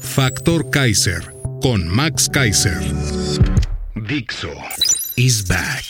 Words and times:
Factor 0.00 0.70
Kaiser 0.70 1.34
con 1.60 1.86
Max 1.86 2.28
Kaiser. 2.28 2.80
Dixo 3.94 4.50
is 5.16 5.46
back. 5.46 5.84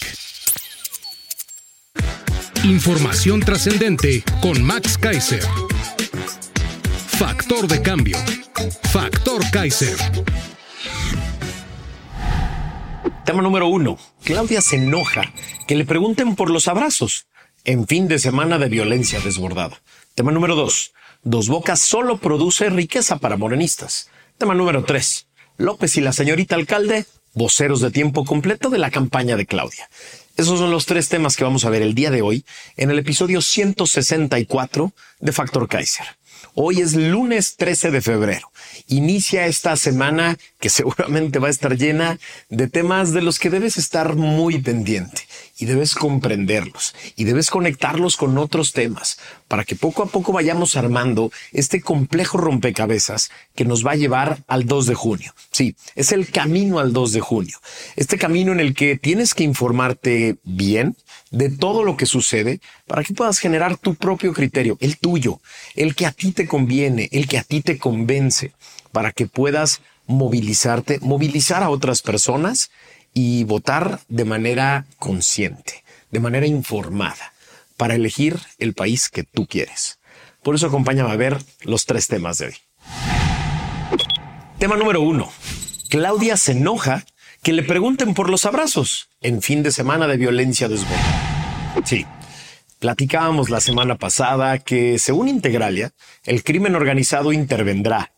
Información 2.64 3.40
trascendente 3.40 4.24
con 4.40 4.62
Max 4.62 4.98
Kaiser. 4.98 5.42
Factor 7.06 7.68
de 7.68 7.80
cambio. 7.82 8.16
Factor 8.90 9.42
Kaiser. 9.50 9.96
Tema 13.24 13.42
número 13.42 13.68
uno. 13.68 13.96
Claudia 14.24 14.60
se 14.60 14.76
enoja 14.76 15.32
que 15.68 15.76
le 15.76 15.84
pregunten 15.84 16.34
por 16.34 16.50
los 16.50 16.66
abrazos 16.66 17.26
en 17.64 17.86
fin 17.86 18.08
de 18.08 18.18
semana 18.18 18.58
de 18.58 18.68
violencia 18.68 19.20
desbordada. 19.20 19.80
Tema 20.14 20.32
número 20.32 20.56
dos. 20.56 20.92
Dos 21.24 21.46
Bocas 21.46 21.78
solo 21.78 22.18
produce 22.18 22.68
riqueza 22.68 23.18
para 23.18 23.36
morenistas. 23.36 24.10
Tema 24.38 24.56
número 24.56 24.82
tres. 24.82 25.28
López 25.56 25.96
y 25.96 26.00
la 26.00 26.12
señorita 26.12 26.56
alcalde, 26.56 27.06
voceros 27.32 27.80
de 27.80 27.92
tiempo 27.92 28.24
completo 28.24 28.70
de 28.70 28.78
la 28.78 28.90
campaña 28.90 29.36
de 29.36 29.46
Claudia. 29.46 29.88
Esos 30.36 30.58
son 30.58 30.72
los 30.72 30.84
tres 30.84 31.08
temas 31.08 31.36
que 31.36 31.44
vamos 31.44 31.64
a 31.64 31.70
ver 31.70 31.82
el 31.82 31.94
día 31.94 32.10
de 32.10 32.22
hoy 32.22 32.44
en 32.76 32.90
el 32.90 32.98
episodio 32.98 33.40
164 33.40 34.92
de 35.20 35.30
Factor 35.30 35.68
Kaiser. 35.68 36.06
Hoy 36.54 36.80
es 36.80 36.94
lunes 36.94 37.54
13 37.56 37.92
de 37.92 38.00
febrero. 38.00 38.50
Inicia 38.88 39.46
esta 39.46 39.76
semana 39.76 40.36
que 40.62 40.70
seguramente 40.70 41.40
va 41.40 41.48
a 41.48 41.50
estar 41.50 41.76
llena 41.76 42.20
de 42.48 42.68
temas 42.68 43.12
de 43.12 43.20
los 43.20 43.40
que 43.40 43.50
debes 43.50 43.78
estar 43.78 44.14
muy 44.14 44.62
pendiente 44.62 45.22
y 45.58 45.64
debes 45.66 45.96
comprenderlos 45.96 46.94
y 47.16 47.24
debes 47.24 47.50
conectarlos 47.50 48.16
con 48.16 48.38
otros 48.38 48.72
temas 48.72 49.18
para 49.48 49.64
que 49.64 49.74
poco 49.74 50.04
a 50.04 50.06
poco 50.06 50.32
vayamos 50.32 50.76
armando 50.76 51.32
este 51.50 51.80
complejo 51.80 52.38
rompecabezas 52.38 53.32
que 53.56 53.64
nos 53.64 53.84
va 53.84 53.90
a 53.90 53.96
llevar 53.96 54.44
al 54.46 54.64
2 54.64 54.86
de 54.86 54.94
junio. 54.94 55.34
Sí, 55.50 55.74
es 55.96 56.12
el 56.12 56.30
camino 56.30 56.78
al 56.78 56.92
2 56.92 57.12
de 57.12 57.20
junio. 57.20 57.58
Este 57.96 58.16
camino 58.16 58.52
en 58.52 58.60
el 58.60 58.72
que 58.74 58.96
tienes 58.96 59.34
que 59.34 59.42
informarte 59.42 60.36
bien 60.44 60.96
de 61.32 61.50
todo 61.50 61.82
lo 61.82 61.96
que 61.96 62.06
sucede 62.06 62.60
para 62.86 63.02
que 63.02 63.14
puedas 63.14 63.40
generar 63.40 63.76
tu 63.78 63.96
propio 63.96 64.32
criterio, 64.32 64.78
el 64.80 64.96
tuyo, 64.96 65.40
el 65.74 65.96
que 65.96 66.06
a 66.06 66.12
ti 66.12 66.30
te 66.30 66.46
conviene, 66.46 67.08
el 67.10 67.26
que 67.26 67.38
a 67.38 67.42
ti 67.42 67.62
te 67.62 67.78
convence, 67.78 68.52
para 68.92 69.10
que 69.10 69.26
puedas 69.26 69.80
movilizarte, 70.06 70.98
movilizar 71.00 71.62
a 71.62 71.70
otras 71.70 72.02
personas 72.02 72.70
y 73.14 73.44
votar 73.44 74.00
de 74.08 74.24
manera 74.24 74.86
consciente, 74.98 75.84
de 76.10 76.20
manera 76.20 76.46
informada, 76.46 77.32
para 77.76 77.94
elegir 77.94 78.38
el 78.58 78.74
país 78.74 79.08
que 79.08 79.24
tú 79.24 79.46
quieres. 79.46 79.98
Por 80.42 80.54
eso 80.54 80.66
acompáñame 80.66 81.10
a 81.10 81.16
ver 81.16 81.38
los 81.62 81.86
tres 81.86 82.08
temas 82.08 82.38
de 82.38 82.46
hoy. 82.46 82.54
Tema 84.58 84.76
número 84.76 85.00
uno. 85.00 85.30
Claudia 85.88 86.36
se 86.36 86.52
enoja 86.52 87.04
que 87.42 87.52
le 87.52 87.62
pregunten 87.62 88.14
por 88.14 88.30
los 88.30 88.46
abrazos 88.46 89.08
en 89.20 89.42
fin 89.42 89.62
de 89.62 89.72
semana 89.72 90.06
de 90.06 90.16
violencia 90.16 90.68
desbordada. 90.68 91.82
Sí, 91.84 92.06
platicábamos 92.78 93.50
la 93.50 93.60
semana 93.60 93.96
pasada 93.96 94.58
que, 94.58 94.98
según 94.98 95.28
Integralia, 95.28 95.92
el 96.24 96.44
crimen 96.44 96.74
organizado 96.74 97.32
intervendrá, 97.32 98.12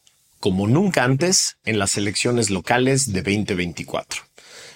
como 0.44 0.66
nunca 0.66 1.04
antes, 1.04 1.56
en 1.64 1.78
las 1.78 1.96
elecciones 1.96 2.50
locales 2.50 3.14
de 3.14 3.22
2024. 3.22 4.24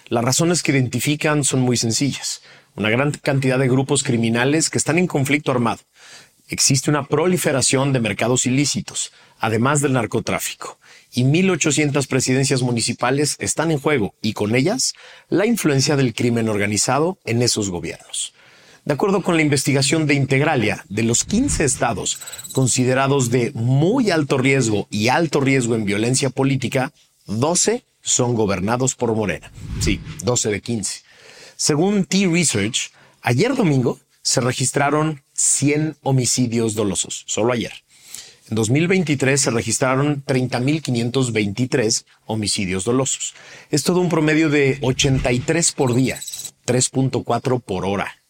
Las 0.08 0.24
razones 0.24 0.62
que 0.62 0.72
identifican 0.72 1.44
son 1.44 1.60
muy 1.60 1.76
sencillas. 1.76 2.40
Una 2.74 2.88
gran 2.88 3.10
cantidad 3.12 3.58
de 3.58 3.68
grupos 3.68 4.02
criminales 4.02 4.70
que 4.70 4.78
están 4.78 4.96
en 4.96 5.06
conflicto 5.06 5.52
armado. 5.52 5.80
Existe 6.48 6.88
una 6.88 7.06
proliferación 7.06 7.92
de 7.92 8.00
mercados 8.00 8.46
ilícitos, 8.46 9.12
además 9.40 9.82
del 9.82 9.92
narcotráfico 9.92 10.78
y 11.12 11.24
1.800 11.24 12.06
presidencias 12.06 12.62
municipales 12.62 13.36
están 13.38 13.70
en 13.70 13.78
juego 13.78 14.14
y 14.22 14.32
con 14.32 14.54
ellas 14.54 14.94
la 15.28 15.44
influencia 15.44 15.96
del 15.96 16.14
crimen 16.14 16.48
organizado 16.48 17.18
en 17.26 17.42
esos 17.42 17.68
gobiernos. 17.68 18.32
De 18.84 18.94
acuerdo 18.94 19.22
con 19.22 19.37
la 19.37 19.43
investigación 19.43 20.06
de 20.06 20.15
Integralia, 20.15 20.84
de 20.89 21.03
los 21.03 21.25
15 21.25 21.65
estados 21.65 22.21
considerados 22.53 23.31
de 23.31 23.53
muy 23.53 24.11
alto 24.11 24.39
riesgo 24.39 24.87
y 24.91 25.09
alto 25.09 25.41
riesgo 25.41 25.75
en 25.75 25.84
violencia 25.84 26.31
política, 26.31 26.93
12 27.27 27.84
son 28.00 28.34
gobernados 28.34 28.94
por 28.94 29.15
Morena. 29.15 29.53
Sí, 29.81 30.00
12 30.25 30.50
de 30.50 30.61
15. 30.61 31.03
Según 31.56 32.05
T-Research, 32.05 32.93
ayer 33.21 33.55
domingo 33.55 33.99
se 34.22 34.41
registraron 34.41 35.22
100 35.34 35.97
homicidios 36.03 36.75
dolosos, 36.75 37.25
solo 37.27 37.53
ayer. 37.53 37.72
En 38.50 38.55
2023 38.55 39.41
se 39.41 39.50
registraron 39.50 40.25
30.523 40.25 42.05
homicidios 42.25 42.84
dolosos. 42.84 43.34
Es 43.71 43.83
todo 43.83 44.00
un 44.00 44.09
promedio 44.09 44.49
de 44.49 44.78
83 44.81 45.72
por 45.72 45.95
día, 45.95 46.19
3.4 46.66 47.60
por 47.60 47.84
hora. 47.84 48.22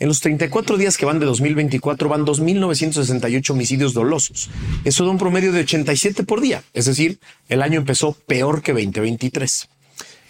En 0.00 0.06
los 0.06 0.20
34 0.20 0.76
días 0.76 0.96
que 0.96 1.06
van 1.06 1.18
de 1.18 1.26
2024 1.26 2.08
van 2.08 2.24
2.968 2.24 3.50
homicidios 3.50 3.94
dolosos. 3.94 4.48
Eso 4.84 5.04
da 5.04 5.10
un 5.10 5.18
promedio 5.18 5.50
de 5.50 5.60
87 5.60 6.22
por 6.22 6.40
día. 6.40 6.62
Es 6.72 6.86
decir, 6.86 7.18
el 7.48 7.62
año 7.62 7.80
empezó 7.80 8.12
peor 8.12 8.62
que 8.62 8.72
2023. 8.72 9.68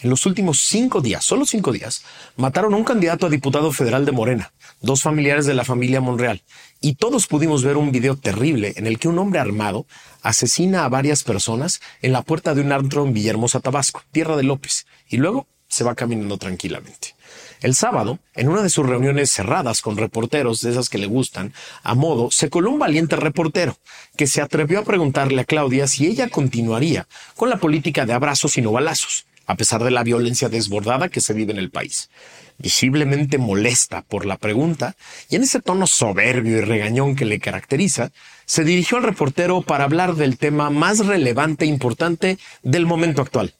En 0.00 0.10
los 0.10 0.26
últimos 0.26 0.60
cinco 0.60 1.00
días, 1.00 1.24
solo 1.24 1.44
cinco 1.44 1.72
días, 1.72 2.02
mataron 2.36 2.72
a 2.72 2.76
un 2.76 2.84
candidato 2.84 3.26
a 3.26 3.30
diputado 3.30 3.72
federal 3.72 4.06
de 4.06 4.12
Morena, 4.12 4.52
dos 4.80 5.02
familiares 5.02 5.44
de 5.44 5.54
la 5.54 5.64
familia 5.64 6.00
Monreal, 6.00 6.44
y 6.80 6.94
todos 6.94 7.26
pudimos 7.26 7.64
ver 7.64 7.76
un 7.76 7.90
video 7.90 8.16
terrible 8.16 8.74
en 8.76 8.86
el 8.86 9.00
que 9.00 9.08
un 9.08 9.18
hombre 9.18 9.40
armado 9.40 9.86
asesina 10.22 10.84
a 10.84 10.88
varias 10.88 11.24
personas 11.24 11.80
en 12.00 12.12
la 12.12 12.22
puerta 12.22 12.54
de 12.54 12.60
un 12.60 12.70
antro 12.70 13.04
en 13.04 13.12
Villahermosa, 13.12 13.58
Tabasco, 13.58 14.02
tierra 14.12 14.36
de 14.36 14.44
López, 14.44 14.86
y 15.08 15.16
luego 15.16 15.48
se 15.68 15.84
va 15.84 15.94
caminando 15.94 16.38
tranquilamente. 16.38 17.14
El 17.60 17.74
sábado, 17.74 18.20
en 18.34 18.48
una 18.48 18.62
de 18.62 18.70
sus 18.70 18.86
reuniones 18.86 19.32
cerradas 19.32 19.82
con 19.82 19.96
reporteros 19.96 20.60
de 20.60 20.70
esas 20.70 20.88
que 20.88 20.98
le 20.98 21.06
gustan, 21.06 21.52
a 21.82 21.94
modo, 21.94 22.30
se 22.30 22.50
coló 22.50 22.70
un 22.70 22.78
valiente 22.78 23.16
reportero 23.16 23.76
que 24.16 24.28
se 24.28 24.40
atrevió 24.40 24.78
a 24.78 24.84
preguntarle 24.84 25.40
a 25.40 25.44
Claudia 25.44 25.88
si 25.88 26.06
ella 26.06 26.28
continuaría 26.28 27.08
con 27.36 27.50
la 27.50 27.58
política 27.58 28.06
de 28.06 28.12
abrazos 28.12 28.56
y 28.58 28.62
no 28.62 28.70
balazos, 28.70 29.26
a 29.46 29.56
pesar 29.56 29.82
de 29.82 29.90
la 29.90 30.04
violencia 30.04 30.48
desbordada 30.48 31.08
que 31.08 31.20
se 31.20 31.34
vive 31.34 31.52
en 31.52 31.58
el 31.58 31.70
país. 31.70 32.10
Visiblemente 32.58 33.38
molesta 33.38 34.02
por 34.02 34.24
la 34.24 34.36
pregunta, 34.36 34.94
y 35.28 35.36
en 35.36 35.42
ese 35.42 35.60
tono 35.60 35.86
soberbio 35.86 36.58
y 36.58 36.60
regañón 36.60 37.16
que 37.16 37.24
le 37.24 37.40
caracteriza, 37.40 38.12
se 38.46 38.62
dirigió 38.62 38.98
al 38.98 39.04
reportero 39.04 39.62
para 39.62 39.84
hablar 39.84 40.14
del 40.14 40.38
tema 40.38 40.70
más 40.70 41.06
relevante 41.06 41.64
e 41.64 41.68
importante 41.68 42.38
del 42.62 42.86
momento 42.86 43.22
actual, 43.22 43.54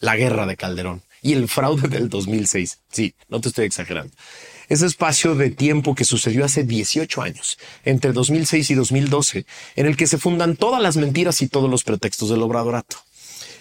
la 0.00 0.16
guerra 0.16 0.46
de 0.46 0.56
Calderón 0.56 1.02
y 1.22 1.32
el 1.32 1.48
fraude 1.48 1.88
del 1.88 2.08
2006. 2.08 2.78
Sí, 2.90 3.14
no 3.28 3.40
te 3.40 3.48
estoy 3.48 3.66
exagerando. 3.66 4.12
Ese 4.68 4.86
espacio 4.86 5.34
de 5.34 5.50
tiempo 5.50 5.94
que 5.94 6.04
sucedió 6.04 6.44
hace 6.44 6.62
18 6.62 7.22
años, 7.22 7.58
entre 7.84 8.12
2006 8.12 8.70
y 8.70 8.74
2012, 8.74 9.46
en 9.76 9.86
el 9.86 9.96
que 9.96 10.06
se 10.06 10.18
fundan 10.18 10.56
todas 10.56 10.82
las 10.82 10.96
mentiras 10.96 11.40
y 11.40 11.48
todos 11.48 11.70
los 11.70 11.84
pretextos 11.84 12.28
del 12.28 12.42
obradorato. 12.42 12.98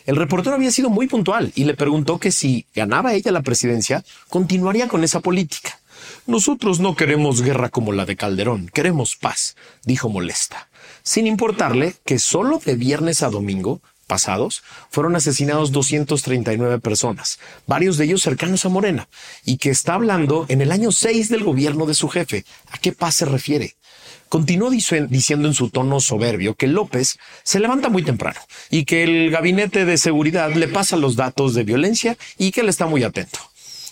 El 0.06 0.16
reportero 0.16 0.56
había 0.56 0.72
sido 0.72 0.90
muy 0.90 1.08
puntual 1.08 1.52
y 1.56 1.66
le 1.66 1.74
preguntó 1.74 2.20
que 2.20 2.32
si 2.32 2.66
ganaba 2.74 3.14
ella 3.14 3.32
la 3.32 3.42
presidencia, 3.42 4.04
continuaría 4.30 4.88
con 4.88 5.04
esa 5.04 5.20
política. 5.20 5.80
Nosotros 6.26 6.80
no 6.80 6.96
queremos 6.96 7.42
guerra 7.42 7.70
como 7.70 7.92
la 7.92 8.06
de 8.06 8.16
Calderón, 8.16 8.70
queremos 8.74 9.16
paz, 9.16 9.56
dijo 9.84 10.10
molesta, 10.10 10.70
sin 11.04 11.28
importarle 11.28 11.96
que 12.06 12.20
solo 12.20 12.62
de 12.64 12.76
viernes 12.76 13.24
a 13.24 13.30
domingo 13.30 13.82
pasados 14.08 14.64
fueron 14.90 15.16
asesinados 15.16 15.72
239 15.72 16.80
personas, 16.80 17.40
varios 17.68 17.98
de 17.98 18.06
ellos 18.06 18.24
cercanos 18.24 18.66
a 18.66 18.70
Morena, 18.70 19.08
y 19.46 19.58
que 19.58 19.70
está 19.70 19.94
hablando 19.94 20.46
en 20.50 20.62
el 20.62 20.72
año 20.72 20.92
6 20.92 21.30
del 21.30 21.44
gobierno 21.44 21.86
de 21.86 21.94
su 21.94 22.10
jefe. 22.10 22.46
¿A 22.72 22.78
qué 22.78 22.94
paz 22.94 23.16
se 23.16 23.26
refiere? 23.26 23.76
Continuó 24.30 24.70
diciendo 24.70 25.48
en 25.48 25.54
su 25.54 25.70
tono 25.70 26.00
soberbio 26.00 26.56
que 26.56 26.68
López 26.68 27.18
se 27.44 27.60
levanta 27.60 27.90
muy 27.90 28.04
temprano 28.04 28.40
y 28.70 28.84
que 28.84 29.04
el 29.04 29.32
gabinete 29.32 29.86
de 29.86 29.98
seguridad 29.98 30.54
le 30.54 30.68
pasa 30.68 30.98
los 30.98 31.16
datos 31.16 31.54
de 31.54 31.64
violencia 31.64 32.18
y 32.38 32.52
que 32.52 32.62
él 32.62 32.70
está 32.70 32.88
muy 32.88 33.04
atento. 33.04 33.40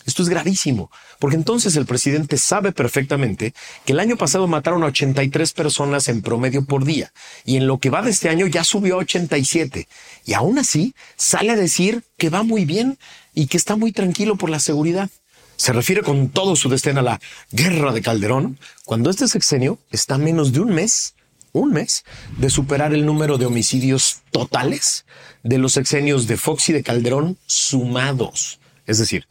Esto 0.05 0.21
es 0.21 0.29
gravísimo, 0.29 0.91
porque 1.17 1.35
entonces 1.35 1.75
el 1.75 1.87
presidente 1.87 2.37
sabe 2.37 2.71
perfectamente 2.71 3.53
que 3.85 3.93
el 3.93 3.99
año 3.99 4.17
pasado 4.17 4.47
mataron 4.47 4.83
a 4.83 4.87
83 4.87 5.53
personas 5.53 6.07
en 6.07 6.21
promedio 6.21 6.63
por 6.63 6.85
día 6.85 7.11
y 7.43 7.57
en 7.57 7.65
lo 7.65 7.79
que 7.79 7.89
va 7.89 8.03
de 8.03 8.11
este 8.11 8.29
año 8.29 8.45
ya 8.45 8.63
subió 8.63 8.95
a 8.95 8.99
87. 8.99 9.87
Y 10.25 10.33
aún 10.33 10.59
así 10.59 10.93
sale 11.15 11.51
a 11.51 11.55
decir 11.55 12.03
que 12.17 12.29
va 12.29 12.43
muy 12.43 12.65
bien 12.65 12.99
y 13.33 13.47
que 13.47 13.57
está 13.57 13.75
muy 13.75 13.91
tranquilo 13.91 14.35
por 14.35 14.51
la 14.51 14.59
seguridad. 14.59 15.09
Se 15.57 15.73
refiere 15.73 16.03
con 16.03 16.29
todo 16.29 16.55
su 16.55 16.69
destino 16.69 16.99
a 16.99 17.03
la 17.03 17.21
guerra 17.51 17.91
de 17.91 18.01
Calderón, 18.01 18.59
cuando 18.83 19.09
este 19.09 19.27
sexenio 19.27 19.79
está 19.89 20.17
menos 20.17 20.51
de 20.51 20.59
un 20.59 20.73
mes, 20.73 21.15
un 21.51 21.71
mes, 21.71 22.03
de 22.37 22.49
superar 22.49 22.93
el 22.93 23.05
número 23.05 23.37
de 23.37 23.45
homicidios 23.45 24.21
totales 24.31 25.05
de 25.43 25.57
los 25.57 25.73
sexenios 25.73 26.27
de 26.27 26.37
Fox 26.37 26.69
y 26.69 26.73
de 26.73 26.83
Calderón 26.83 27.37
sumados. 27.45 28.59
Es 28.85 28.99
decir, 28.99 29.27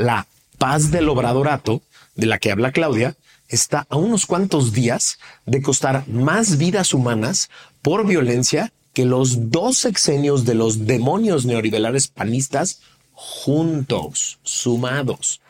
la 0.00 0.26
paz 0.58 0.90
del 0.90 1.08
obradorato, 1.08 1.82
de 2.14 2.26
la 2.26 2.38
que 2.38 2.50
habla 2.50 2.72
Claudia, 2.72 3.16
está 3.48 3.86
a 3.90 3.96
unos 3.96 4.26
cuantos 4.26 4.72
días 4.72 5.18
de 5.46 5.62
costar 5.62 6.08
más 6.08 6.56
vidas 6.56 6.94
humanas 6.94 7.50
por 7.82 8.06
violencia 8.06 8.72
que 8.94 9.04
los 9.04 9.50
dos 9.50 9.78
sexenios 9.78 10.44
de 10.44 10.54
los 10.54 10.86
demonios 10.86 11.44
neoliberales 11.44 12.08
panistas 12.08 12.80
juntos, 13.12 14.38
sumados. 14.42 15.40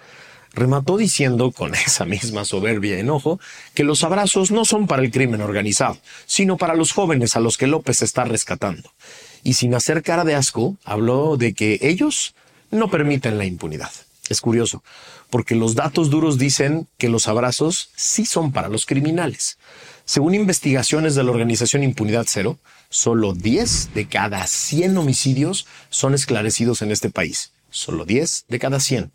Remató 0.52 0.96
diciendo 0.96 1.52
con 1.52 1.74
esa 1.74 2.04
misma 2.04 2.44
soberbia 2.44 2.96
y 2.96 3.00
enojo 3.00 3.38
que 3.74 3.84
los 3.84 4.02
abrazos 4.02 4.50
no 4.50 4.64
son 4.64 4.88
para 4.88 5.02
el 5.02 5.12
crimen 5.12 5.42
organizado, 5.42 5.98
sino 6.26 6.56
para 6.56 6.74
los 6.74 6.92
jóvenes 6.92 7.36
a 7.36 7.40
los 7.40 7.56
que 7.56 7.68
López 7.68 8.02
está 8.02 8.24
rescatando. 8.24 8.92
Y 9.44 9.54
sin 9.54 9.74
hacer 9.74 10.02
cara 10.02 10.24
de 10.24 10.34
asco, 10.34 10.76
habló 10.84 11.36
de 11.36 11.54
que 11.54 11.78
ellos 11.82 12.34
no 12.70 12.90
permiten 12.90 13.38
la 13.38 13.44
impunidad. 13.44 13.90
Es 14.30 14.40
curioso, 14.40 14.84
porque 15.28 15.56
los 15.56 15.74
datos 15.74 16.08
duros 16.08 16.38
dicen 16.38 16.86
que 16.98 17.08
los 17.08 17.26
abrazos 17.26 17.90
sí 17.96 18.24
son 18.24 18.52
para 18.52 18.68
los 18.68 18.86
criminales. 18.86 19.58
Según 20.04 20.36
investigaciones 20.36 21.16
de 21.16 21.24
la 21.24 21.32
organización 21.32 21.82
Impunidad 21.82 22.26
Cero, 22.28 22.56
solo 22.88 23.34
10 23.34 23.92
de 23.92 24.06
cada 24.06 24.46
100 24.46 24.96
homicidios 24.96 25.66
son 25.90 26.14
esclarecidos 26.14 26.80
en 26.82 26.92
este 26.92 27.10
país. 27.10 27.50
Solo 27.70 28.04
10 28.04 28.44
de 28.48 28.58
cada 28.60 28.78
100. 28.78 29.10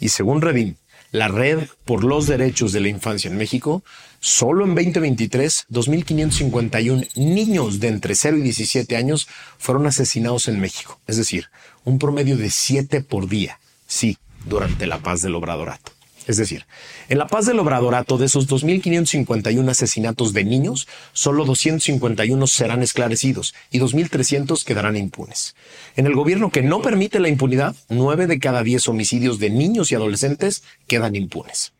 Y 0.00 0.08
según 0.08 0.42
Redin, 0.42 0.76
la 1.12 1.28
Red 1.28 1.68
por 1.84 2.02
los 2.02 2.26
Derechos 2.26 2.72
de 2.72 2.80
la 2.80 2.88
Infancia 2.88 3.30
en 3.30 3.36
México, 3.36 3.84
solo 4.18 4.64
en 4.64 4.74
2023, 4.74 5.66
2.551 5.70 7.08
niños 7.14 7.78
de 7.78 7.86
entre 7.86 8.16
0 8.16 8.38
y 8.38 8.42
17 8.42 8.96
años 8.96 9.28
fueron 9.58 9.86
asesinados 9.86 10.48
en 10.48 10.58
México. 10.58 11.00
Es 11.06 11.16
decir, 11.16 11.46
un 11.84 12.00
promedio 12.00 12.36
de 12.36 12.50
7 12.50 13.00
por 13.02 13.28
día. 13.28 13.60
Sí, 13.86 14.18
durante 14.50 14.86
la 14.86 14.98
paz 14.98 15.22
del 15.22 15.34
Obradorato. 15.36 15.92
Es 16.26 16.36
decir, 16.36 16.66
en 17.08 17.16
la 17.18 17.26
paz 17.26 17.46
del 17.46 17.58
Obradorato, 17.58 18.18
de 18.18 18.26
esos 18.26 18.46
2.551 18.46 19.70
asesinatos 19.70 20.34
de 20.34 20.44
niños, 20.44 20.86
solo 21.12 21.46
251 21.46 22.46
serán 22.46 22.82
esclarecidos 22.82 23.54
y 23.70 23.80
2.300 23.80 24.62
quedarán 24.64 24.96
impunes. 24.96 25.56
En 25.96 26.06
el 26.06 26.14
gobierno 26.14 26.50
que 26.50 26.62
no 26.62 26.82
permite 26.82 27.20
la 27.20 27.28
impunidad, 27.28 27.74
9 27.88 28.26
de 28.26 28.38
cada 28.38 28.62
10 28.62 28.88
homicidios 28.88 29.38
de 29.38 29.48
niños 29.48 29.90
y 29.90 29.94
adolescentes 29.94 30.62
quedan 30.86 31.16
impunes. 31.16 31.72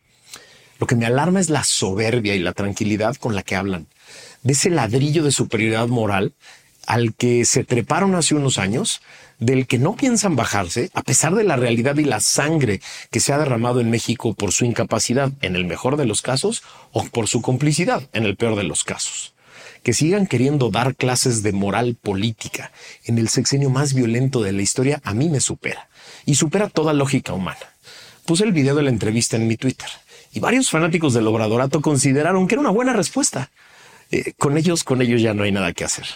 Lo 0.78 0.86
que 0.86 0.96
me 0.96 1.04
alarma 1.04 1.40
es 1.40 1.50
la 1.50 1.62
soberbia 1.62 2.34
y 2.34 2.38
la 2.38 2.54
tranquilidad 2.54 3.16
con 3.16 3.34
la 3.34 3.42
que 3.42 3.56
hablan, 3.56 3.88
de 4.42 4.54
ese 4.54 4.70
ladrillo 4.70 5.22
de 5.22 5.32
superioridad 5.32 5.88
moral 5.88 6.32
al 6.86 7.14
que 7.14 7.44
se 7.44 7.64
treparon 7.64 8.14
hace 8.14 8.34
unos 8.34 8.58
años, 8.58 9.00
del 9.40 9.66
que 9.66 9.78
no 9.78 9.96
piensan 9.96 10.36
bajarse, 10.36 10.90
a 10.94 11.02
pesar 11.02 11.34
de 11.34 11.44
la 11.44 11.56
realidad 11.56 11.96
y 11.96 12.04
la 12.04 12.20
sangre 12.20 12.80
que 13.10 13.20
se 13.20 13.32
ha 13.32 13.38
derramado 13.38 13.80
en 13.80 13.90
México 13.90 14.34
por 14.34 14.52
su 14.52 14.66
incapacidad 14.66 15.32
en 15.40 15.56
el 15.56 15.64
mejor 15.64 15.96
de 15.96 16.04
los 16.04 16.22
casos 16.22 16.62
o 16.92 17.04
por 17.04 17.26
su 17.26 17.40
complicidad 17.40 18.02
en 18.12 18.24
el 18.24 18.36
peor 18.36 18.54
de 18.56 18.64
los 18.64 18.84
casos. 18.84 19.34
Que 19.82 19.94
sigan 19.94 20.26
queriendo 20.26 20.70
dar 20.70 20.94
clases 20.94 21.42
de 21.42 21.52
moral 21.52 21.96
política 22.00 22.70
en 23.04 23.16
el 23.16 23.30
sexenio 23.30 23.70
más 23.70 23.94
violento 23.94 24.42
de 24.42 24.52
la 24.52 24.62
historia 24.62 25.00
a 25.04 25.14
mí 25.14 25.30
me 25.30 25.40
supera 25.40 25.88
y 26.26 26.34
supera 26.34 26.68
toda 26.68 26.92
lógica 26.92 27.32
humana. 27.32 27.74
Puse 28.26 28.44
el 28.44 28.52
video 28.52 28.74
de 28.74 28.82
la 28.82 28.90
entrevista 28.90 29.36
en 29.36 29.48
mi 29.48 29.56
Twitter 29.56 29.88
y 30.32 30.40
varios 30.40 30.68
fanáticos 30.68 31.14
del 31.14 31.26
obradorato 31.26 31.80
consideraron 31.80 32.46
que 32.46 32.56
era 32.56 32.60
una 32.60 32.70
buena 32.70 32.92
respuesta. 32.92 33.50
Eh, 34.10 34.34
con 34.38 34.58
ellos, 34.58 34.84
con 34.84 35.00
ellos 35.00 35.22
ya 35.22 35.34
no 35.34 35.44
hay 35.44 35.52
nada 35.52 35.72
que 35.72 35.84
hacer. 35.84 36.06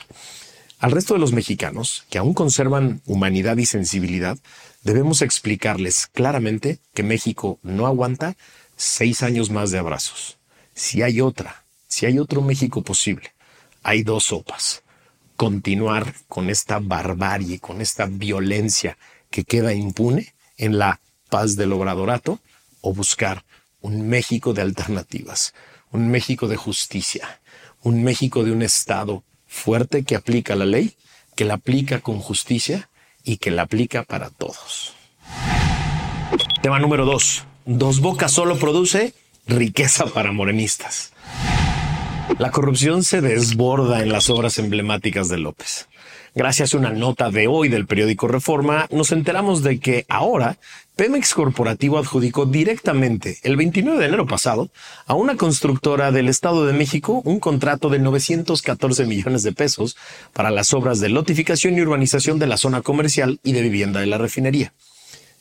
Al 0.85 0.91
resto 0.91 1.15
de 1.15 1.21
los 1.21 1.33
mexicanos, 1.33 2.05
que 2.11 2.19
aún 2.19 2.35
conservan 2.35 3.01
humanidad 3.07 3.57
y 3.57 3.65
sensibilidad, 3.65 4.37
debemos 4.83 5.23
explicarles 5.23 6.09
claramente 6.09 6.79
que 6.93 7.03
México 7.03 7.59
no 7.63 7.87
aguanta 7.87 8.37
seis 8.77 9.23
años 9.23 9.49
más 9.49 9.71
de 9.71 9.79
abrazos. 9.79 10.37
Si 10.75 11.01
hay 11.01 11.23
otra, 11.23 11.65
si 11.89 12.05
hay 12.05 12.19
otro 12.19 12.43
México 12.43 12.83
posible, 12.83 13.33
hay 13.83 14.03
dos 14.03 14.25
sopas. 14.25 14.83
Continuar 15.37 16.17
con 16.29 16.51
esta 16.51 16.81
barbarie, 16.81 17.61
con 17.61 17.81
esta 17.81 18.05
violencia 18.05 18.99
que 19.31 19.45
queda 19.45 19.73
impune 19.73 20.35
en 20.59 20.77
la 20.77 21.01
paz 21.31 21.57
del 21.57 21.73
obradorato 21.73 22.41
o 22.83 22.93
buscar 22.93 23.47
un 23.81 24.07
México 24.07 24.53
de 24.53 24.61
alternativas, 24.61 25.55
un 25.93 26.11
México 26.11 26.47
de 26.47 26.57
justicia, 26.57 27.41
un 27.81 28.05
México 28.05 28.45
de 28.45 28.53
un 28.53 28.61
Estado 28.61 29.25
fuerte 29.55 30.05
que 30.05 30.17
aplica 30.17 30.57
la 30.57 30.67
ley, 30.67 30.97
que 31.37 31.45
la 31.45 31.55
aplica 31.55 32.01
con 32.01 32.19
justicia 32.19 32.91
y 33.23 33.39
que 33.39 33.51
la 33.51 33.63
aplica 33.63 34.03
para 34.03 34.29
todos. 34.31 34.95
Tema 36.63 36.79
número 36.79 37.07
dos. 37.07 37.45
Dos 37.65 38.01
Bocas 38.01 38.33
solo 38.33 38.59
produce 38.59 39.15
riqueza 39.47 40.07
para 40.07 40.33
morenistas. 40.33 41.13
La 42.39 42.51
corrupción 42.51 43.05
se 43.05 43.21
desborda 43.21 44.03
en 44.03 44.11
las 44.11 44.29
obras 44.29 44.59
emblemáticas 44.59 45.29
de 45.29 45.39
López. 45.39 45.89
Gracias 46.35 46.75
a 46.75 46.79
una 46.79 46.91
nota 46.91 47.31
de 47.31 47.47
hoy 47.47 47.69
del 47.69 47.87
periódico 47.87 48.27
Reforma, 48.27 48.89
nos 48.91 49.13
enteramos 49.13 49.63
de 49.63 49.79
que 49.79 50.05
ahora 50.09 50.59
Pemex 50.97 51.35
Corporativo 51.35 51.99
adjudicó 51.99 52.47
directamente 52.47 53.39
el 53.43 53.57
29 53.57 53.99
de 53.99 54.07
enero 54.07 54.29
pasado 54.29 54.71
a 55.07 55.15
una 55.15 55.37
constructora 55.37 56.13
del 56.13 56.29
Estado 56.29 56.67
de 56.67 56.73
México 56.73 57.21
un 57.25 57.41
contrato 57.41 57.89
de 57.89 57.99
914 57.99 59.05
millones 59.05 59.43
de 59.43 59.51
pesos 59.51 59.97
para 60.33 60.53
las 60.53 60.73
obras 60.73 61.01
de 61.01 61.09
lotificación 61.09 61.77
y 61.77 61.81
urbanización 61.81 62.39
de 62.39 62.47
la 62.47 62.59
zona 62.59 62.81
comercial 62.81 63.41
y 63.43 63.55
de 63.55 63.63
vivienda 63.63 63.99
de 63.99 64.07
la 64.07 64.19
refinería. 64.19 64.73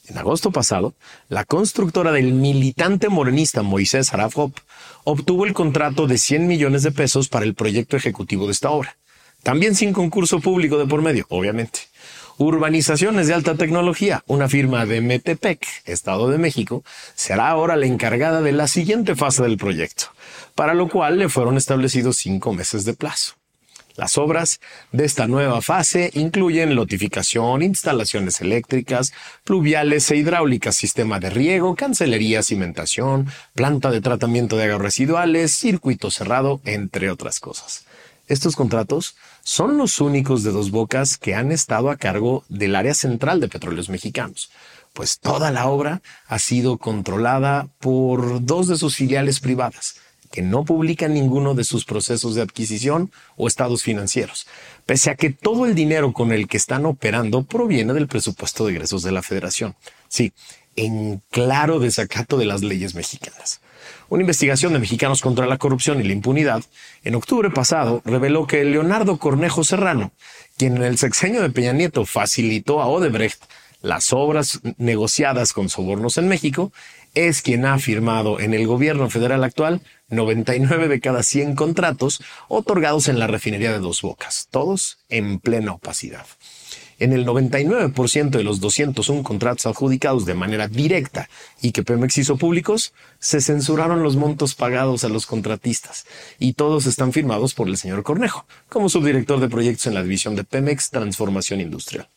En 0.08 0.18
agosto 0.18 0.50
pasado, 0.50 0.96
la 1.30 1.46
constructora 1.46 2.12
del 2.12 2.34
militante 2.34 3.10
morenista 3.10 3.62
Moisés 3.62 4.12
Arafop 4.12 4.58
obtuvo 5.04 5.46
el 5.46 5.54
contrato 5.54 6.08
de 6.08 6.18
100 6.18 6.48
millones 6.48 6.82
de 6.82 6.92
pesos 6.92 7.30
para 7.30 7.46
el 7.46 7.54
proyecto 7.54 7.96
ejecutivo 7.96 8.48
de 8.48 8.54
esta 8.54 8.72
obra. 8.72 8.98
También 9.44 9.76
sin 9.76 9.94
concurso 9.94 10.40
público 10.40 10.80
de 10.80 10.88
por 10.88 11.04
medio, 11.04 11.28
obviamente. 11.30 11.93
Urbanizaciones 12.38 13.28
de 13.28 13.36
alta 13.36 13.56
tecnología, 13.56 14.24
una 14.26 14.50
firma 14.50 14.88
de 14.88 15.02
Metepec, 15.02 15.66
Estado 15.86 16.30
de 16.30 16.40
México, 16.40 16.84
será 17.14 17.50
ahora 17.50 17.76
la 17.76 17.86
encargada 17.86 18.42
de 18.42 18.52
la 18.52 18.68
siguiente 18.68 19.16
fase 19.16 19.44
del 19.44 19.58
proyecto, 19.58 20.06
para 20.56 20.74
lo 20.74 20.90
cual 20.90 21.20
le 21.20 21.30
fueron 21.30 21.58
establecidos 21.58 22.18
cinco 22.18 22.52
meses 22.52 22.86
de 22.86 22.94
plazo. 22.96 23.36
Las 23.96 24.18
obras 24.18 24.60
de 24.92 25.06
esta 25.06 25.28
nueva 25.28 25.62
fase 25.62 26.10
incluyen 26.16 26.74
lotificación, 26.74 27.62
instalaciones 27.62 28.42
eléctricas, 28.42 29.14
pluviales 29.44 30.10
e 30.10 30.16
hidráulicas, 30.16 30.76
sistema 30.76 31.20
de 31.20 31.30
riego, 31.30 31.76
cancelería, 31.76 32.42
cimentación, 32.42 33.28
planta 33.54 33.92
de 33.92 34.02
tratamiento 34.02 34.58
de 34.58 34.64
aguas 34.64 34.82
residuales, 34.82 35.56
circuito 35.56 36.10
cerrado, 36.10 36.60
entre 36.66 37.12
otras 37.12 37.40
cosas. 37.40 37.86
Estos 38.28 38.56
contratos 38.56 39.16
son 39.44 39.78
los 39.78 40.00
únicos 40.00 40.44
de 40.44 40.52
Dos 40.52 40.72
Bocas 40.72 41.18
que 41.18 41.36
han 41.36 41.52
estado 41.52 41.90
a 41.90 41.98
cargo 41.98 42.46
del 42.48 42.76
área 42.76 42.94
central 42.94 43.42
de 43.42 43.50
petróleos 43.50 43.90
mexicanos, 43.90 44.50
pues 44.94 45.20
toda 45.20 45.52
la 45.52 45.68
obra 45.68 46.02
ha 46.28 46.40
sido 46.40 46.78
controlada 46.78 47.68
por 47.80 48.46
dos 48.46 48.68
de 48.68 48.78
sus 48.78 48.96
filiales 48.96 49.42
privadas, 49.42 49.96
que 50.32 50.42
no 50.42 50.64
publican 50.64 51.14
ninguno 51.14 51.54
de 51.54 51.66
sus 51.66 51.84
procesos 51.84 52.34
de 52.34 52.42
adquisición 52.42 53.12
o 53.36 53.48
estados 53.48 53.84
financieros, 53.84 54.48
pese 54.86 55.10
a 55.10 55.16
que 55.16 55.30
todo 55.30 55.66
el 55.66 55.76
dinero 55.76 56.14
con 56.14 56.32
el 56.32 56.48
que 56.48 56.58
están 56.58 56.86
operando 56.86 57.44
proviene 57.44 57.94
del 57.94 58.08
presupuesto 58.08 58.66
de 58.66 58.72
egresos 58.72 59.04
de 59.04 59.12
la 59.12 59.22
federación. 59.22 59.76
Sí, 60.08 60.32
en 60.76 61.22
claro 61.30 61.80
desacato 61.80 62.38
de 62.38 62.46
las 62.46 62.64
leyes 62.64 62.96
mexicanas. 62.96 63.60
Una 64.10 64.22
investigación 64.22 64.74
de 64.74 64.80
Mexicanos 64.80 65.22
contra 65.22 65.46
la 65.46 65.58
Corrupción 65.58 66.00
y 66.00 66.04
la 66.04 66.14
Impunidad 66.14 66.64
en 67.04 67.16
octubre 67.16 67.50
pasado 67.50 68.02
reveló 68.06 68.48
que 68.48 68.64
Leonardo 68.64 69.18
Cornejo 69.18 69.64
Serrano, 69.64 70.12
quien 70.58 70.78
en 70.78 70.84
el 70.84 70.98
sexenio 70.98 71.42
de 71.42 71.50
Peña 71.50 71.74
Nieto 71.74 72.06
facilitó 72.06 72.82
a 72.82 72.88
Odebrecht 72.88 73.44
las 73.82 74.14
obras 74.14 74.62
negociadas 74.78 75.52
con 75.54 75.70
sobornos 75.70 76.18
en 76.18 76.28
México, 76.28 76.72
es 77.14 77.42
quien 77.42 77.66
ha 77.66 77.78
firmado 77.78 78.40
en 78.40 78.54
el 78.54 78.66
gobierno 78.66 79.10
federal 79.10 79.44
actual 79.44 79.82
99 80.10 80.88
de 80.88 81.00
cada 81.00 81.22
100 81.22 81.56
contratos 81.56 82.22
otorgados 82.48 83.08
en 83.08 83.20
la 83.20 83.28
refinería 83.28 83.72
de 83.72 83.80
Dos 83.80 84.02
Bocas, 84.02 84.48
todos 84.50 85.00
en 85.10 85.40
plena 85.40 85.74
opacidad. 85.74 86.26
En 87.00 87.14
el 87.14 87.26
99% 87.26 88.30
de 88.30 88.44
los 88.44 88.60
201 88.60 89.24
contratos 89.24 89.66
adjudicados 89.66 90.26
de 90.26 90.34
manera 90.34 90.68
directa 90.68 91.30
y 91.62 91.72
que 91.72 91.84
Pemex 91.84 92.18
hizo 92.18 92.38
públicos, 92.38 92.94
se 93.20 93.42
censuraron 93.42 94.04
los 94.04 94.16
montos 94.16 94.56
pagados 94.56 95.04
a 95.04 95.10
los 95.10 95.26
contratistas 95.26 96.06
y 96.40 96.54
todos 96.54 96.86
están 96.86 97.14
firmados 97.14 97.54
por 97.54 97.68
el 97.68 97.78
señor 97.78 98.04
Cornejo, 98.04 98.46
como 98.70 98.90
subdirector 98.90 99.40
de 99.40 99.50
proyectos 99.50 99.88
en 99.88 99.96
la 99.96 100.04
división 100.04 100.36
de 100.36 100.44
Pemex 100.44 100.92
Transformación 100.92 101.62
Industrial. 101.62 102.10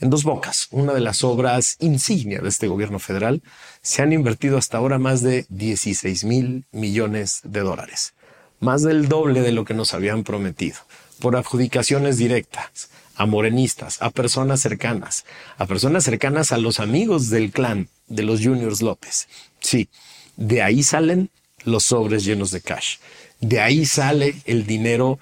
En 0.00 0.10
dos 0.10 0.24
bocas, 0.24 0.66
una 0.72 0.94
de 0.94 1.00
las 1.00 1.22
obras 1.22 1.76
insignia 1.78 2.40
de 2.40 2.48
este 2.48 2.66
gobierno 2.66 2.98
federal, 2.98 3.40
se 3.82 4.02
han 4.02 4.12
invertido 4.12 4.58
hasta 4.58 4.78
ahora 4.78 4.98
más 4.98 5.22
de 5.22 5.46
16 5.48 6.24
mil 6.24 6.64
millones 6.72 7.40
de 7.44 7.60
dólares, 7.60 8.14
más 8.58 8.82
del 8.82 9.08
doble 9.08 9.42
de 9.42 9.52
lo 9.52 9.64
que 9.64 9.74
nos 9.74 9.94
habían 9.94 10.24
prometido, 10.24 10.78
por 11.20 11.36
adjudicaciones 11.36 12.18
directas 12.18 12.90
a 13.16 13.26
morenistas, 13.26 14.00
a 14.00 14.10
personas 14.10 14.60
cercanas, 14.60 15.24
a 15.58 15.66
personas 15.66 16.04
cercanas 16.04 16.52
a 16.52 16.58
los 16.58 16.80
amigos 16.80 17.30
del 17.30 17.50
clan 17.50 17.88
de 18.08 18.22
los 18.22 18.40
Juniors 18.40 18.82
López. 18.82 19.28
Sí, 19.60 19.88
de 20.36 20.62
ahí 20.62 20.82
salen 20.82 21.30
los 21.64 21.84
sobres 21.84 22.24
llenos 22.24 22.50
de 22.50 22.60
cash. 22.60 22.96
De 23.40 23.60
ahí 23.60 23.86
sale 23.86 24.36
el 24.44 24.66
dinero 24.66 25.18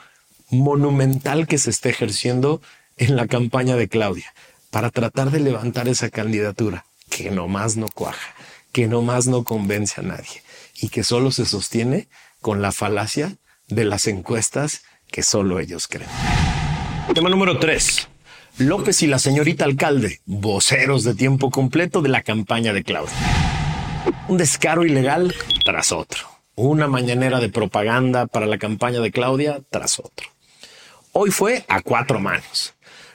monumental 0.50 1.46
que 1.46 1.58
se 1.58 1.70
está 1.70 1.88
ejerciendo 1.88 2.60
en 2.96 3.16
la 3.16 3.26
campaña 3.26 3.76
de 3.76 3.88
Claudia 3.88 4.32
para 4.70 4.90
tratar 4.90 5.30
de 5.30 5.40
levantar 5.40 5.88
esa 5.88 6.10
candidatura 6.10 6.84
que 7.08 7.30
nomás 7.30 7.76
no 7.76 7.88
cuaja, 7.88 8.34
que 8.72 8.86
nomás 8.86 9.26
no 9.26 9.44
convence 9.44 10.00
a 10.00 10.04
nadie 10.04 10.42
y 10.80 10.88
que 10.88 11.02
solo 11.02 11.32
se 11.32 11.44
sostiene 11.44 12.08
con 12.40 12.62
la 12.62 12.72
falacia 12.72 13.36
de 13.68 13.84
las 13.84 14.06
encuestas 14.06 14.82
que 15.10 15.22
solo 15.22 15.58
ellos 15.58 15.88
creen. 15.88 16.10
Tema 17.14 17.28
número 17.28 17.58
3. 17.58 18.08
López 18.58 19.02
y 19.02 19.08
la 19.08 19.18
señorita 19.18 19.64
alcalde, 19.64 20.20
voceros 20.26 21.02
de 21.02 21.14
tiempo 21.14 21.50
completo 21.50 22.02
de 22.02 22.08
la 22.08 22.22
campaña 22.22 22.72
de 22.72 22.84
Claudia. 22.84 23.12
Un 24.28 24.36
descaro 24.38 24.84
ilegal 24.84 25.34
tras 25.64 25.90
otro. 25.90 26.20
Una 26.54 26.86
mañanera 26.86 27.40
de 27.40 27.48
propaganda 27.48 28.26
para 28.26 28.46
la 28.46 28.58
campaña 28.58 29.00
de 29.00 29.10
Claudia 29.10 29.60
tras 29.70 29.98
otro. 29.98 30.28
Hoy 31.10 31.32
fue 31.32 31.64
a 31.66 31.82
cuatro 31.82 32.20
manos. 32.20 32.74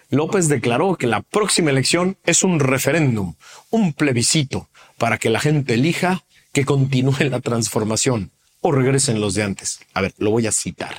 López 0.10 0.50
declaró 0.50 0.98
que 0.98 1.08
la 1.08 1.22
próxima 1.22 1.72
elección 1.72 2.18
es 2.26 2.44
un 2.44 2.60
referéndum, 2.60 3.36
un 3.70 3.94
plebiscito, 3.94 4.68
para 4.98 5.18
que 5.18 5.30
la 5.30 5.40
gente 5.40 5.76
elija 5.76 6.26
que 6.52 6.66
continúe 6.66 7.16
la 7.30 7.40
transformación 7.40 8.32
o 8.60 8.74
regresen 8.74 9.22
los 9.22 9.36
de 9.36 9.44
antes. 9.44 9.80
A 9.94 10.02
ver, 10.02 10.14
lo 10.18 10.32
voy 10.32 10.48
a 10.48 10.52
citar, 10.52 10.96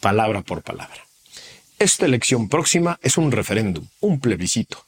palabra 0.00 0.42
por 0.42 0.62
palabra. 0.62 1.05
Esta 1.78 2.06
elección 2.06 2.48
próxima 2.48 2.98
es 3.02 3.18
un 3.18 3.30
referéndum, 3.30 3.86
un 4.00 4.18
plebiscito. 4.18 4.86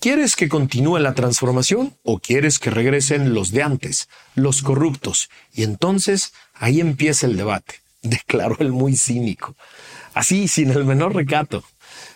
¿Quieres 0.00 0.36
que 0.36 0.50
continúe 0.50 0.98
la 0.98 1.14
transformación 1.14 1.94
o 2.02 2.18
quieres 2.18 2.58
que 2.58 2.68
regresen 2.68 3.32
los 3.32 3.52
de 3.52 3.62
antes, 3.62 4.10
los 4.34 4.60
corruptos? 4.60 5.30
Y 5.54 5.62
entonces 5.62 6.34
ahí 6.52 6.80
empieza 6.80 7.26
el 7.26 7.38
debate, 7.38 7.76
declaró 8.02 8.56
el 8.58 8.70
muy 8.70 8.96
cínico. 8.96 9.56
Así, 10.12 10.46
sin 10.46 10.70
el 10.70 10.84
menor 10.84 11.14
recato. 11.14 11.64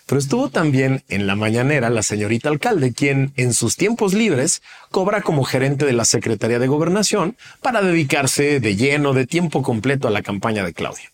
Pero 0.04 0.18
estuvo 0.18 0.50
también 0.50 1.02
en 1.08 1.26
la 1.26 1.34
mañanera 1.34 1.88
la 1.88 2.02
señorita 2.02 2.50
alcalde, 2.50 2.92
quien 2.92 3.32
en 3.36 3.54
sus 3.54 3.76
tiempos 3.76 4.12
libres 4.12 4.60
cobra 4.90 5.22
como 5.22 5.44
gerente 5.44 5.86
de 5.86 5.94
la 5.94 6.04
Secretaría 6.04 6.58
de 6.58 6.66
Gobernación 6.66 7.38
para 7.62 7.80
dedicarse 7.80 8.60
de 8.60 8.76
lleno, 8.76 9.14
de 9.14 9.26
tiempo 9.26 9.62
completo 9.62 10.08
a 10.08 10.10
la 10.10 10.22
campaña 10.22 10.62
de 10.62 10.74
Claudia. 10.74 11.10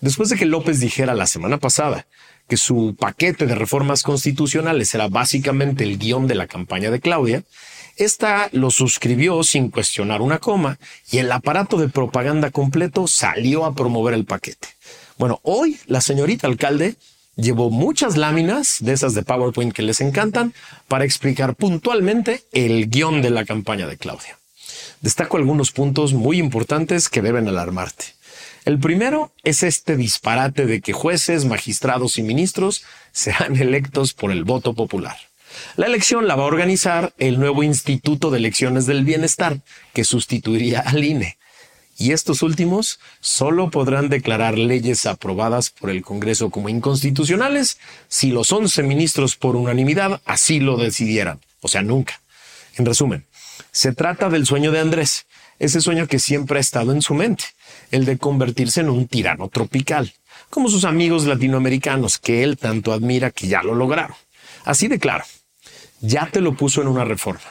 Después 0.00 0.30
de 0.30 0.36
que 0.36 0.46
López 0.46 0.80
dijera 0.80 1.14
la 1.14 1.26
semana 1.26 1.58
pasada 1.58 2.06
que 2.50 2.56
su 2.56 2.96
paquete 2.98 3.46
de 3.46 3.54
reformas 3.54 4.02
constitucionales 4.02 4.92
era 4.92 5.06
básicamente 5.06 5.84
el 5.84 5.98
guion 5.98 6.26
de 6.26 6.34
la 6.34 6.48
campaña 6.48 6.90
de 6.90 6.98
Claudia, 6.98 7.44
esta 7.96 8.48
lo 8.50 8.72
suscribió 8.72 9.44
sin 9.44 9.70
cuestionar 9.70 10.20
una 10.20 10.40
coma 10.40 10.80
y 11.12 11.18
el 11.18 11.30
aparato 11.30 11.76
de 11.76 11.88
propaganda 11.88 12.50
completo 12.50 13.06
salió 13.06 13.64
a 13.64 13.76
promover 13.76 14.14
el 14.14 14.24
paquete. 14.24 14.66
Bueno, 15.16 15.38
hoy 15.44 15.78
la 15.86 16.00
señorita 16.00 16.48
alcalde 16.48 16.96
llevó 17.36 17.70
muchas 17.70 18.16
láminas 18.16 18.78
de 18.80 18.94
esas 18.94 19.14
de 19.14 19.22
PowerPoint 19.22 19.72
que 19.72 19.82
les 19.82 20.00
encantan 20.00 20.52
para 20.88 21.04
explicar 21.04 21.54
puntualmente 21.54 22.42
el 22.50 22.90
guion 22.90 23.22
de 23.22 23.30
la 23.30 23.44
campaña 23.44 23.86
de 23.86 23.96
Claudia. 23.96 24.36
Destaco 25.02 25.36
algunos 25.36 25.70
puntos 25.70 26.14
muy 26.14 26.38
importantes 26.38 27.08
que 27.08 27.22
deben 27.22 27.46
alarmarte. 27.46 28.06
El 28.64 28.78
primero 28.78 29.32
es 29.42 29.62
este 29.62 29.96
disparate 29.96 30.66
de 30.66 30.80
que 30.80 30.92
jueces, 30.92 31.44
magistrados 31.44 32.18
y 32.18 32.22
ministros 32.22 32.84
sean 33.12 33.56
electos 33.56 34.12
por 34.12 34.30
el 34.30 34.44
voto 34.44 34.74
popular. 34.74 35.16
La 35.76 35.86
elección 35.86 36.28
la 36.28 36.36
va 36.36 36.44
a 36.44 36.46
organizar 36.46 37.12
el 37.18 37.40
nuevo 37.40 37.62
Instituto 37.62 38.30
de 38.30 38.38
Elecciones 38.38 38.86
del 38.86 39.04
Bienestar, 39.04 39.60
que 39.92 40.04
sustituiría 40.04 40.80
al 40.80 41.04
INE. 41.04 41.38
Y 41.98 42.12
estos 42.12 42.42
últimos 42.42 42.98
solo 43.20 43.70
podrán 43.70 44.08
declarar 44.08 44.56
leyes 44.56 45.04
aprobadas 45.04 45.70
por 45.70 45.90
el 45.90 46.02
Congreso 46.02 46.48
como 46.50 46.68
inconstitucionales 46.68 47.78
si 48.08 48.30
los 48.30 48.52
11 48.52 48.82
ministros 48.84 49.36
por 49.36 49.56
unanimidad 49.56 50.22
así 50.24 50.60
lo 50.60 50.78
decidieran. 50.78 51.40
O 51.60 51.68
sea, 51.68 51.82
nunca. 51.82 52.20
En 52.76 52.86
resumen, 52.86 53.26
se 53.70 53.92
trata 53.92 54.30
del 54.30 54.46
sueño 54.46 54.72
de 54.72 54.80
Andrés, 54.80 55.26
ese 55.60 55.80
sueño 55.80 56.08
que 56.08 56.18
siempre 56.18 56.58
ha 56.58 56.60
estado 56.60 56.90
en 56.90 57.02
su 57.02 57.14
mente 57.14 57.44
el 57.92 58.04
de 58.04 58.18
convertirse 58.18 58.80
en 58.80 58.90
un 58.90 59.06
tirano 59.06 59.48
tropical, 59.48 60.12
como 60.48 60.68
sus 60.68 60.84
amigos 60.84 61.26
latinoamericanos 61.26 62.18
que 62.18 62.42
él 62.42 62.56
tanto 62.56 62.92
admira 62.92 63.30
que 63.30 63.46
ya 63.46 63.62
lo 63.62 63.74
lograron. 63.74 64.16
Así 64.64 64.88
de 64.88 64.98
claro, 64.98 65.24
ya 66.00 66.26
te 66.26 66.40
lo 66.40 66.56
puso 66.56 66.82
en 66.82 66.88
una 66.88 67.04
reforma. 67.04 67.44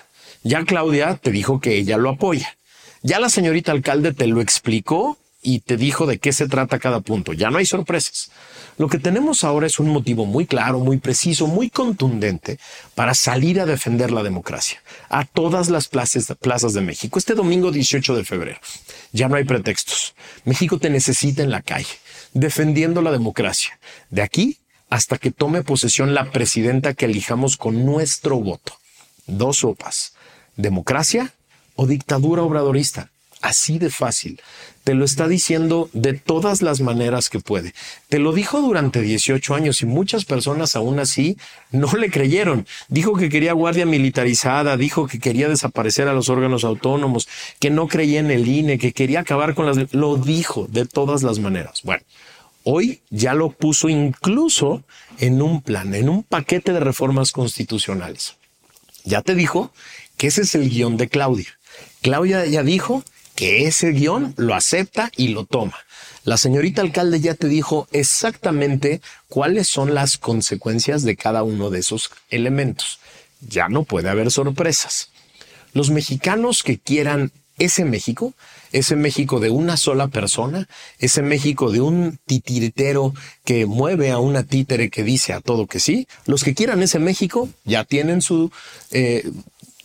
Ya 0.43 0.63
Claudia 0.65 1.15
te 1.15 1.31
dijo 1.31 1.59
que 1.59 1.77
ella 1.77 1.97
lo 1.97 2.09
apoya. 2.09 2.57
Ya 3.01 3.19
la 3.19 3.29
señorita 3.29 3.71
alcalde 3.71 4.13
te 4.13 4.27
lo 4.27 4.41
explicó 4.41 5.17
y 5.41 5.59
te 5.59 5.77
dijo 5.77 6.05
de 6.05 6.19
qué 6.19 6.33
se 6.33 6.47
trata 6.47 6.79
cada 6.79 6.99
punto. 6.99 7.33
Ya 7.33 7.49
no 7.49 7.57
hay 7.57 7.65
sorpresas. 7.65 8.31
Lo 8.77 8.87
que 8.87 8.99
tenemos 8.99 9.43
ahora 9.43 9.67
es 9.67 9.79
un 9.79 9.89
motivo 9.89 10.25
muy 10.25 10.45
claro, 10.45 10.79
muy 10.79 10.97
preciso, 10.97 11.47
muy 11.47 11.69
contundente 11.69 12.59
para 12.95 13.13
salir 13.13 13.59
a 13.59 13.65
defender 13.65 14.11
la 14.11 14.23
democracia 14.23 14.81
a 15.09 15.25
todas 15.25 15.69
las 15.69 15.87
plazas, 15.87 16.27
de 16.73 16.81
México 16.81 17.19
este 17.19 17.35
domingo 17.35 17.71
18 17.71 18.15
de 18.15 18.25
febrero. 18.25 18.59
Ya 19.11 19.27
no 19.27 19.35
hay 19.35 19.43
pretextos. 19.43 20.13
México 20.45 20.77
te 20.77 20.89
necesita 20.89 21.43
en 21.43 21.51
la 21.51 21.61
calle, 21.61 21.99
defendiendo 22.33 23.01
la 23.01 23.11
democracia. 23.11 23.79
De 24.09 24.21
aquí 24.21 24.57
hasta 24.89 25.17
que 25.17 25.31
tome 25.31 25.63
posesión 25.63 26.13
la 26.13 26.31
presidenta 26.31 26.93
que 26.93 27.05
elijamos 27.05 27.57
con 27.57 27.85
nuestro 27.85 28.39
voto. 28.39 28.73
Dos 29.27 29.57
sopas. 29.57 30.13
Democracia 30.55 31.33
o 31.75 31.85
dictadura 31.85 32.41
obradorista. 32.41 33.11
Así 33.41 33.79
de 33.79 33.89
fácil. 33.89 34.41
Te 34.83 34.93
lo 34.95 35.05
está 35.05 35.27
diciendo 35.27 35.89
de 35.93 36.13
todas 36.13 36.61
las 36.61 36.81
maneras 36.81 37.29
que 37.29 37.39
puede. 37.39 37.73
Te 38.09 38.19
lo 38.19 38.33
dijo 38.33 38.61
durante 38.61 39.01
18 39.01 39.55
años 39.55 39.81
y 39.81 39.85
muchas 39.85 40.25
personas 40.25 40.75
aún 40.75 40.99
así 40.99 41.37
no 41.71 41.91
le 41.93 42.09
creyeron. 42.09 42.67
Dijo 42.89 43.15
que 43.15 43.29
quería 43.29 43.53
guardia 43.53 43.85
militarizada, 43.85 44.75
dijo 44.75 45.07
que 45.07 45.19
quería 45.19 45.47
desaparecer 45.47 46.09
a 46.09 46.13
los 46.13 46.27
órganos 46.27 46.65
autónomos, 46.65 47.29
que 47.59 47.69
no 47.69 47.87
creía 47.87 48.19
en 48.19 48.31
el 48.31 48.47
INE, 48.47 48.77
que 48.77 48.91
quería 48.91 49.21
acabar 49.21 49.55
con 49.55 49.65
las... 49.65 49.93
Lo 49.93 50.17
dijo 50.17 50.67
de 50.69 50.85
todas 50.85 51.23
las 51.23 51.39
maneras. 51.39 51.81
Bueno, 51.83 52.03
hoy 52.63 52.99
ya 53.09 53.33
lo 53.35 53.51
puso 53.51 53.87
incluso 53.87 54.83
en 55.17 55.41
un 55.41 55.61
plan, 55.61 55.95
en 55.95 56.09
un 56.09 56.23
paquete 56.23 56.73
de 56.73 56.79
reformas 56.81 57.31
constitucionales. 57.31 58.35
Ya 59.05 59.21
te 59.21 59.33
dijo 59.33 59.71
que 60.17 60.27
ese 60.27 60.41
es 60.41 60.55
el 60.55 60.69
guion 60.69 60.97
de 60.97 61.07
Claudia. 61.07 61.47
Claudia 62.01 62.45
ya 62.45 62.63
dijo 62.63 63.03
que 63.39 63.67
ese 63.67 63.93
guion 63.93 64.33
lo 64.35 64.53
acepta 64.53 65.13
y 65.15 65.29
lo 65.29 65.45
toma. 65.45 65.77
La 66.25 66.35
señorita 66.35 66.81
alcalde 66.81 67.21
ya 67.21 67.35
te 67.35 67.47
dijo 67.47 67.87
exactamente 67.93 68.99
cuáles 69.29 69.69
son 69.69 69.93
las 69.93 70.17
consecuencias 70.17 71.03
de 71.03 71.15
cada 71.15 71.43
uno 71.43 71.69
de 71.69 71.79
esos 71.79 72.11
elementos. 72.29 72.99
Ya 73.39 73.69
no 73.69 73.85
puede 73.85 74.09
haber 74.09 74.29
sorpresas. 74.29 75.11
Los 75.71 75.89
mexicanos 75.89 76.63
que 76.63 76.79
quieran 76.79 77.31
ese 77.59 77.85
México, 77.85 78.33
ese 78.73 78.97
México 78.97 79.39
de 79.39 79.51
una 79.51 79.77
sola 79.77 80.09
persona, 80.09 80.67
ese 80.97 81.21
México 81.21 81.71
de 81.71 81.79
un 81.79 82.19
titiritero 82.25 83.13
que 83.45 83.65
mueve 83.65 84.11
a 84.11 84.17
una 84.17 84.43
títere 84.43 84.89
que 84.89 85.05
dice 85.05 85.31
a 85.31 85.39
todo 85.39 85.65
que 85.65 85.79
sí, 85.79 86.09
los 86.25 86.43
que 86.43 86.53
quieran 86.53 86.83
ese 86.83 86.99
México 86.99 87.47
ya 87.63 87.85
tienen 87.85 88.21
su 88.21 88.51
eh, 88.91 89.23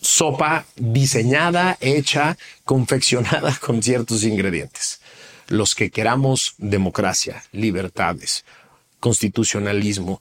sopa 0.04 0.66
diseñada, 0.76 1.76
hecha, 1.80 2.36
confeccionada 2.64 3.56
con 3.60 3.82
ciertos 3.82 4.24
ingredientes. 4.24 5.00
Los 5.48 5.74
que 5.74 5.90
queramos 5.90 6.54
democracia, 6.58 7.44
libertades, 7.52 8.44
constitucionalismo, 9.00 10.20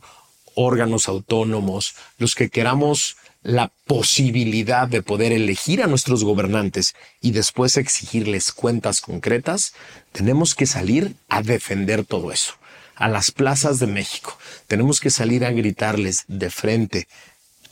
órganos 0.56 1.08
autónomos, 1.08 1.96
los 2.18 2.36
que 2.36 2.50
queramos 2.50 3.18
la 3.42 3.72
posibilidad 3.86 4.88
de 4.88 5.02
poder 5.02 5.34
elegir 5.34 5.84
a 5.84 5.88
nuestros 5.88 6.24
gobernantes 6.24 6.96
y 7.22 7.32
después 7.32 7.76
exigirles 7.76 8.54
cuentas 8.54 9.02
concretas, 9.02 9.74
tenemos 10.14 10.56
que 10.56 10.66
salir 10.66 11.16
a 11.28 11.42
defender 11.42 12.06
todo 12.06 12.32
eso 12.32 12.54
a 12.96 13.08
las 13.08 13.32
plazas 13.32 13.80
de 13.80 13.88
México. 13.88 14.38
Tenemos 14.68 15.00
que 15.00 15.10
salir 15.10 15.46
a 15.46 15.52
gritarles 15.52 16.26
de 16.28 16.50
frente, 16.50 17.08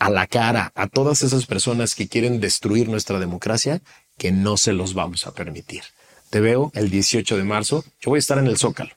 a 0.02 0.10
la 0.10 0.26
cara, 0.26 0.72
a 0.74 0.88
todas 0.88 1.22
esas 1.22 1.46
personas 1.46 1.94
que 1.94 2.08
quieren 2.08 2.40
destruir 2.40 2.90
nuestra 2.90 3.20
democracia, 3.20 3.84
que 4.18 4.32
no 4.32 4.58
se 4.58 4.74
los 4.74 4.96
vamos 4.96 5.28
a 5.28 5.32
permitir. 5.32 5.84
Te 6.32 6.40
veo 6.40 6.72
el 6.74 6.90
18 6.90 7.38
de 7.38 7.44
marzo. 7.44 7.86
Yo 8.02 8.10
voy 8.10 8.18
a 8.18 8.20
estar 8.20 8.40
en 8.40 8.48
el 8.48 8.58
Zócalo, 8.58 8.90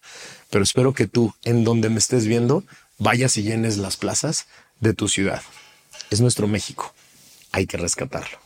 pero 0.48 0.64
espero 0.64 0.94
que 0.94 1.06
tú, 1.06 1.34
en 1.44 1.62
donde 1.62 1.90
me 1.90 1.98
estés 1.98 2.26
viendo, 2.26 2.64
vayas 2.96 3.36
y 3.36 3.42
llenes 3.42 3.76
las 3.76 3.98
plazas 3.98 4.46
de 4.80 4.94
tu 4.94 5.08
ciudad. 5.08 5.42
Es 6.08 6.22
nuestro 6.22 6.48
México. 6.48 6.94
Hay 7.52 7.66
que 7.66 7.76
rescatarlo. 7.76 8.38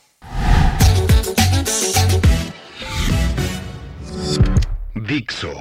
Dixo 4.97 5.55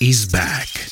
is 0.00 0.28
back. 0.28 0.91